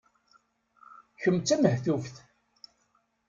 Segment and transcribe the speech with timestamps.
[1.21, 2.15] Kemm d tamehtuft.